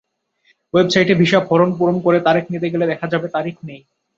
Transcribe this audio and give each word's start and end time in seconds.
ওয়েবসাইটে 0.73 1.13
visa 1.15 1.39
form 1.47 1.69
পূরণ 1.77 1.97
করে 2.05 2.19
তারিখ 2.27 2.45
নিতে 2.53 2.67
গেলে 2.73 2.85
দেখা 2.91 3.07
যাবে, 3.13 3.27
তারিখ 3.35 3.55
নেই। 3.63 3.81